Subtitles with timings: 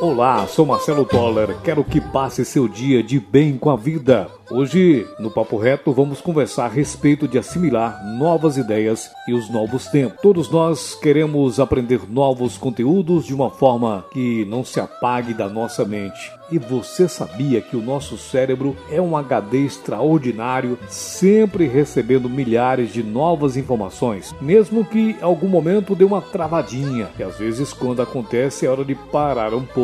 [0.00, 1.56] Olá, sou Marcelo Toller.
[1.62, 4.28] Quero que passe seu dia de bem com a vida.
[4.50, 9.86] Hoje, no Papo Reto, vamos conversar a respeito de assimilar novas ideias e os novos
[9.86, 10.20] tempos.
[10.20, 15.84] Todos nós queremos aprender novos conteúdos de uma forma que não se apague da nossa
[15.84, 16.30] mente.
[16.52, 23.02] E você sabia que o nosso cérebro é um HD extraordinário, sempre recebendo milhares de
[23.02, 28.66] novas informações, mesmo que em algum momento dê uma travadinha, e às vezes quando acontece
[28.66, 29.83] é hora de parar um pouco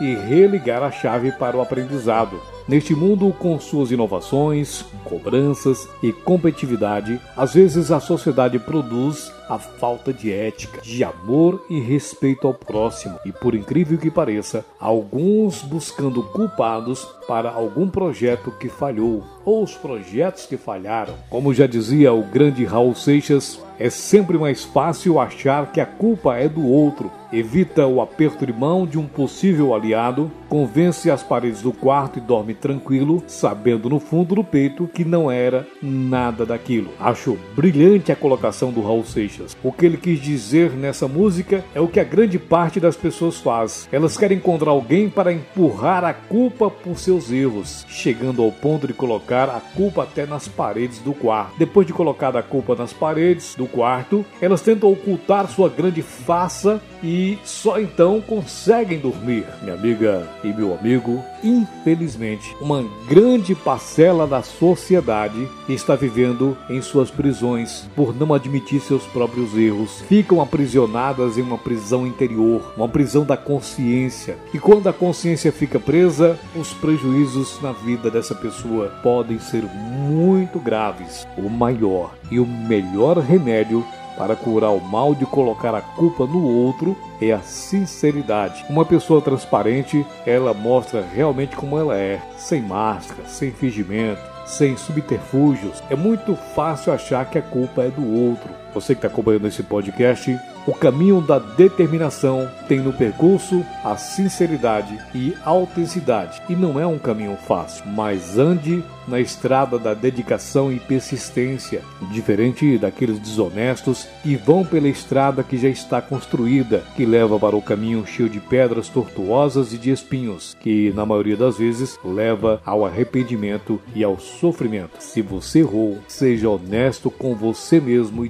[0.00, 2.40] e religar a chave para o aprendizado.
[2.68, 10.12] Neste mundo, com suas inovações, cobranças e competitividade, às vezes a sociedade produz a falta
[10.12, 13.18] de ética, de amor e respeito ao próximo.
[13.24, 19.74] E por incrível que pareça, alguns buscando culpados para algum projeto que falhou ou os
[19.74, 21.14] projetos que falharam.
[21.30, 26.36] Como já dizia o grande Raul Seixas, é sempre mais fácil achar que a culpa
[26.36, 27.10] é do outro.
[27.30, 32.22] Evita o aperto de mão de um possível aliado, convence as paredes do quarto e
[32.22, 36.90] dorme tranquilo, sabendo no fundo do peito que não era nada daquilo.
[36.98, 39.54] Acho brilhante a colocação do Raul Seixas.
[39.62, 43.36] O que ele quis dizer nessa música é o que a grande parte das pessoas
[43.38, 43.86] faz.
[43.92, 48.94] Elas querem encontrar alguém para empurrar a culpa por seus erros, chegando ao ponto de
[48.94, 51.58] colocar a culpa até nas paredes do quarto.
[51.58, 56.80] Depois de colocar a culpa nas paredes do quarto, elas tentam ocultar sua grande farsa
[57.02, 59.46] e só então conseguem dormir.
[59.62, 67.10] Minha amiga e meu amigo, infelizmente, uma grande parcela da sociedade está vivendo em suas
[67.10, 70.00] prisões por não admitir seus próprios erros.
[70.08, 74.36] Ficam aprisionadas em uma prisão interior, uma prisão da consciência.
[74.52, 80.58] E quando a consciência fica presa, os prejuízos na vida dessa pessoa podem ser muito
[80.58, 81.26] graves.
[81.36, 83.84] O maior e o melhor remédio
[84.18, 88.66] para curar o mal de colocar a culpa no outro é a sinceridade.
[88.68, 95.82] Uma pessoa transparente, ela mostra realmente como ela é, sem máscara, sem fingimento, sem subterfúgios.
[95.88, 98.50] É muito fácil achar que a culpa é do outro.
[98.78, 104.96] Você que está acompanhando esse podcast, o caminho da determinação tem no percurso a sinceridade
[105.12, 106.40] e autenticidade.
[106.48, 112.78] E não é um caminho fácil, mas ande na estrada da dedicação e persistência, diferente
[112.78, 118.06] daqueles desonestos que vão pela estrada que já está construída, que leva para o caminho
[118.06, 123.80] cheio de pedras tortuosas e de espinhos, que na maioria das vezes leva ao arrependimento
[123.94, 125.00] e ao sofrimento.
[125.00, 128.28] Se você errou, seja honesto com você mesmo e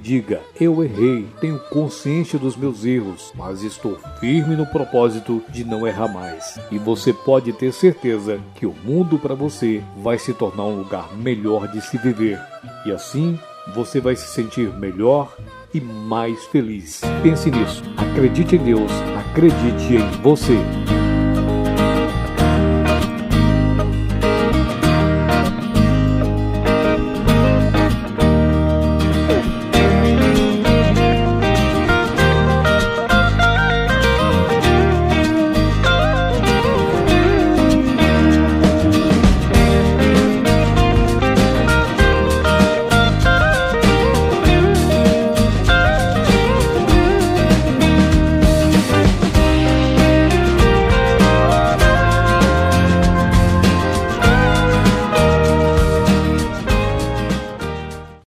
[0.59, 6.07] Eu errei, tenho consciência dos meus erros, mas estou firme no propósito de não errar
[6.07, 6.59] mais.
[6.71, 11.15] E você pode ter certeza que o mundo para você vai se tornar um lugar
[11.15, 12.39] melhor de se viver.
[12.85, 13.39] E assim
[13.73, 15.35] você vai se sentir melhor
[15.73, 17.01] e mais feliz.
[17.21, 17.83] Pense nisso.
[17.97, 20.57] Acredite em Deus, acredite em você.